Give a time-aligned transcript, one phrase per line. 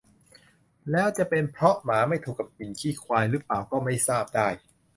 [0.91, 4.47] แล้วจะเป็นเพราะหมาไม่ถูกกับกลิ่นขี้ควายหรือเปล่าก็ไม่ทราบได้